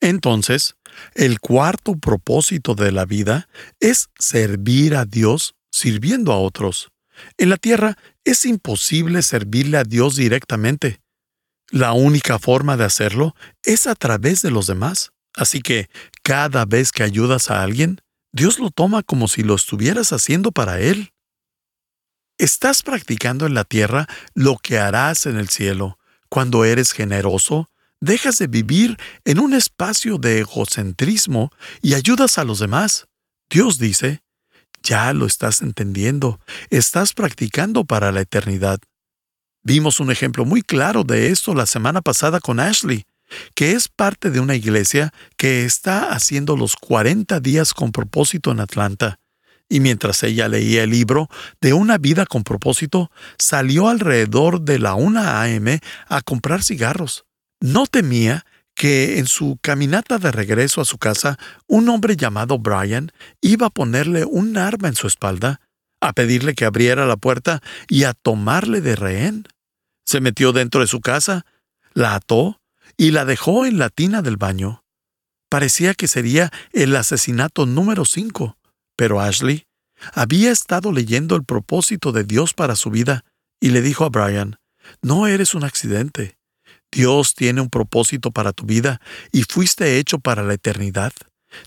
Entonces, 0.00 0.74
el 1.14 1.38
cuarto 1.38 1.96
propósito 1.96 2.74
de 2.74 2.90
la 2.90 3.04
vida 3.04 3.48
es 3.78 4.08
servir 4.18 4.96
a 4.96 5.04
Dios 5.04 5.54
sirviendo 5.70 6.32
a 6.32 6.38
otros. 6.38 6.88
En 7.36 7.50
la 7.50 7.56
tierra 7.56 7.96
es 8.24 8.44
imposible 8.44 9.22
servirle 9.22 9.78
a 9.78 9.84
Dios 9.84 10.16
directamente. 10.16 11.00
La 11.70 11.92
única 11.92 12.38
forma 12.38 12.76
de 12.76 12.84
hacerlo 12.84 13.34
es 13.62 13.86
a 13.86 13.94
través 13.94 14.42
de 14.42 14.50
los 14.50 14.66
demás. 14.66 15.12
Así 15.34 15.60
que 15.60 15.88
cada 16.22 16.64
vez 16.64 16.92
que 16.92 17.02
ayudas 17.02 17.50
a 17.50 17.62
alguien, 17.62 18.00
Dios 18.32 18.58
lo 18.58 18.70
toma 18.70 19.02
como 19.02 19.28
si 19.28 19.42
lo 19.42 19.54
estuvieras 19.54 20.12
haciendo 20.12 20.52
para 20.52 20.80
Él. 20.80 21.12
Estás 22.36 22.82
practicando 22.82 23.46
en 23.46 23.54
la 23.54 23.64
tierra 23.64 24.08
lo 24.34 24.56
que 24.56 24.78
harás 24.78 25.26
en 25.26 25.36
el 25.36 25.48
cielo. 25.48 25.98
Cuando 26.28 26.64
eres 26.64 26.92
generoso, 26.92 27.70
dejas 28.00 28.38
de 28.38 28.48
vivir 28.48 28.98
en 29.24 29.38
un 29.38 29.54
espacio 29.54 30.18
de 30.18 30.40
egocentrismo 30.40 31.52
y 31.80 31.94
ayudas 31.94 32.38
a 32.38 32.44
los 32.44 32.58
demás. 32.58 33.06
Dios 33.48 33.78
dice, 33.78 34.23
ya 34.84 35.12
lo 35.12 35.26
estás 35.26 35.62
entendiendo, 35.62 36.38
estás 36.70 37.14
practicando 37.14 37.84
para 37.84 38.12
la 38.12 38.20
eternidad. 38.20 38.78
Vimos 39.62 39.98
un 39.98 40.10
ejemplo 40.10 40.44
muy 40.44 40.62
claro 40.62 41.04
de 41.04 41.28
esto 41.28 41.54
la 41.54 41.66
semana 41.66 42.02
pasada 42.02 42.38
con 42.38 42.60
Ashley, 42.60 43.04
que 43.54 43.72
es 43.72 43.88
parte 43.88 44.30
de 44.30 44.38
una 44.38 44.54
iglesia 44.54 45.12
que 45.38 45.64
está 45.64 46.12
haciendo 46.12 46.56
los 46.56 46.76
40 46.76 47.40
días 47.40 47.72
con 47.72 47.90
propósito 47.90 48.52
en 48.52 48.60
Atlanta. 48.60 49.18
Y 49.66 49.80
mientras 49.80 50.22
ella 50.22 50.46
leía 50.48 50.82
el 50.82 50.90
libro 50.90 51.28
de 51.62 51.72
una 51.72 51.96
vida 51.96 52.26
con 52.26 52.44
propósito, 52.44 53.10
salió 53.38 53.88
alrededor 53.88 54.60
de 54.60 54.78
la 54.78 54.94
1 54.94 55.20
a.m. 55.20 55.80
a 56.06 56.20
comprar 56.20 56.62
cigarros. 56.62 57.24
No 57.60 57.86
temía 57.86 58.44
que 58.74 59.18
en 59.18 59.26
su 59.26 59.58
caminata 59.62 60.18
de 60.18 60.32
regreso 60.32 60.80
a 60.80 60.84
su 60.84 60.98
casa, 60.98 61.38
un 61.66 61.88
hombre 61.88 62.16
llamado 62.16 62.58
Brian 62.58 63.12
iba 63.40 63.68
a 63.68 63.70
ponerle 63.70 64.24
un 64.24 64.56
arma 64.56 64.88
en 64.88 64.96
su 64.96 65.06
espalda, 65.06 65.60
a 66.00 66.12
pedirle 66.12 66.54
que 66.54 66.64
abriera 66.64 67.06
la 67.06 67.16
puerta 67.16 67.62
y 67.88 68.04
a 68.04 68.12
tomarle 68.12 68.80
de 68.80 68.96
rehén. 68.96 69.46
Se 70.04 70.20
metió 70.20 70.52
dentro 70.52 70.80
de 70.80 70.86
su 70.86 71.00
casa, 71.00 71.46
la 71.94 72.14
ató 72.14 72.60
y 72.96 73.12
la 73.12 73.24
dejó 73.24 73.64
en 73.64 73.78
la 73.78 73.88
tina 73.88 74.22
del 74.22 74.36
baño. 74.36 74.84
Parecía 75.48 75.94
que 75.94 76.08
sería 76.08 76.50
el 76.72 76.94
asesinato 76.96 77.64
número 77.64 78.04
cinco, 78.04 78.58
pero 78.96 79.20
Ashley 79.20 79.66
había 80.12 80.50
estado 80.50 80.92
leyendo 80.92 81.36
el 81.36 81.44
propósito 81.44 82.12
de 82.12 82.24
Dios 82.24 82.54
para 82.54 82.76
su 82.76 82.90
vida 82.90 83.24
y 83.60 83.70
le 83.70 83.80
dijo 83.80 84.04
a 84.04 84.08
Brian, 84.08 84.58
no 85.00 85.26
eres 85.26 85.54
un 85.54 85.64
accidente. 85.64 86.36
Dios 86.94 87.34
tiene 87.34 87.60
un 87.60 87.70
propósito 87.70 88.30
para 88.30 88.52
tu 88.52 88.66
vida 88.66 89.00
y 89.32 89.42
fuiste 89.42 89.98
hecho 89.98 90.20
para 90.20 90.44
la 90.44 90.54
eternidad. 90.54 91.12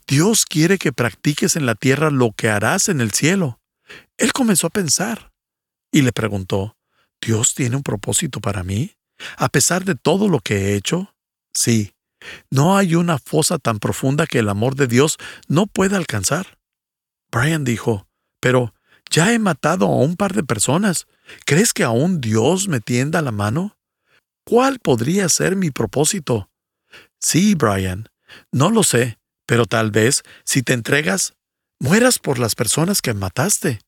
Dios 0.07 0.45
quiere 0.45 0.77
que 0.77 0.93
practiques 0.93 1.57
en 1.57 1.65
la 1.65 1.75
tierra 1.75 2.09
lo 2.09 2.31
que 2.31 2.49
harás 2.49 2.87
en 2.87 3.01
el 3.01 3.11
cielo. 3.11 3.59
Él 4.17 4.31
comenzó 4.31 4.67
a 4.67 4.71
pensar 4.71 5.33
y 5.91 6.01
le 6.01 6.13
preguntó, 6.13 6.77
¿Dios 7.21 7.55
tiene 7.55 7.75
un 7.75 7.83
propósito 7.83 8.39
para 8.39 8.63
mí? 8.63 8.95
¿A 9.35 9.49
pesar 9.49 9.83
de 9.83 9.95
todo 9.95 10.29
lo 10.29 10.39
que 10.39 10.55
he 10.55 10.75
hecho? 10.75 11.13
Sí. 11.53 11.93
No 12.49 12.77
hay 12.77 12.95
una 12.95 13.17
fosa 13.19 13.57
tan 13.57 13.79
profunda 13.79 14.27
que 14.27 14.39
el 14.39 14.47
amor 14.47 14.75
de 14.75 14.87
Dios 14.87 15.17
no 15.49 15.67
pueda 15.67 15.97
alcanzar. 15.97 16.57
Brian 17.31 17.65
dijo, 17.65 18.07
pero 18.39 18.73
ya 19.09 19.33
he 19.33 19.39
matado 19.39 19.87
a 19.87 19.97
un 19.97 20.15
par 20.15 20.33
de 20.33 20.43
personas. 20.43 21.07
¿Crees 21.45 21.73
que 21.73 21.83
aún 21.83 22.21
Dios 22.21 22.69
me 22.69 22.79
tienda 22.79 23.21
la 23.21 23.31
mano? 23.31 23.76
¿Cuál 24.47 24.79
podría 24.79 25.27
ser 25.27 25.57
mi 25.57 25.71
propósito? 25.71 26.49
Sí, 27.19 27.53
Brian, 27.53 28.07
no 28.49 28.71
lo 28.71 28.81
sé, 28.83 29.19
pero 29.45 29.65
tal 29.65 29.91
vez, 29.91 30.23
si 30.45 30.63
te 30.63 30.71
entregas, 30.71 31.33
mueras 31.81 32.17
por 32.17 32.39
las 32.39 32.55
personas 32.55 33.01
que 33.01 33.13
mataste. 33.13 33.81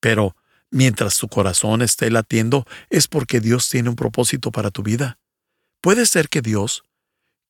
Pero, 0.00 0.36
mientras 0.70 1.16
tu 1.16 1.28
corazón 1.28 1.80
esté 1.80 2.10
latiendo, 2.10 2.66
es 2.90 3.08
porque 3.08 3.40
Dios 3.40 3.70
tiene 3.70 3.88
un 3.88 3.96
propósito 3.96 4.52
para 4.52 4.70
tu 4.70 4.82
vida. 4.82 5.18
Puede 5.80 6.04
ser 6.04 6.28
que 6.28 6.42
Dios 6.42 6.84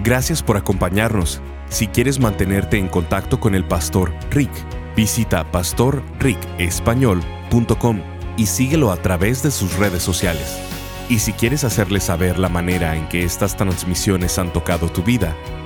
Gracias 0.03 0.42
por 0.42 0.57
acompañarnos. 0.57 1.42
Si 1.69 1.88
quieres 1.88 2.19
mantenerte 2.19 2.79
en 2.79 2.88
contacto 2.88 3.38
con 3.38 3.55
el 3.55 3.66
pastor 3.66 4.14
Rick, 4.31 4.49
visita 4.97 5.45
pastorricespañol.com 5.53 8.01
y 8.38 8.47
síguelo 8.47 8.92
a 8.92 8.97
través 8.97 9.42
de 9.42 9.51
sus 9.51 9.77
redes 9.77 10.03
sociales. 10.03 10.57
Y 11.11 11.19
si 11.19 11.35
quieres 11.35 11.64
hacerle 11.64 12.01
saber 12.01 12.38
la 12.38 12.49
manera 12.49 12.97
en 12.97 13.07
que 13.09 13.25
estas 13.25 13.59
transmisiones 13.59 14.38
han 14.38 14.51
tocado 14.53 14.88
tu 14.88 15.03
vida, 15.03 15.37